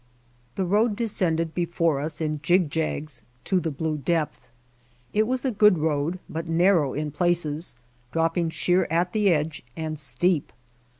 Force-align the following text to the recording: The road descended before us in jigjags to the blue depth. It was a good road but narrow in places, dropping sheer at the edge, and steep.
The 0.55 0.65
road 0.65 0.95
descended 0.95 1.53
before 1.53 1.99
us 2.01 2.21
in 2.21 2.39
jigjags 2.41 3.21
to 3.43 3.59
the 3.59 3.69
blue 3.69 3.97
depth. 3.99 4.47
It 5.13 5.27
was 5.27 5.45
a 5.45 5.51
good 5.51 5.77
road 5.77 6.17
but 6.27 6.47
narrow 6.47 6.95
in 6.95 7.11
places, 7.11 7.75
dropping 8.11 8.49
sheer 8.49 8.87
at 8.89 9.13
the 9.13 9.29
edge, 9.29 9.61
and 9.77 9.99
steep. 9.99 10.53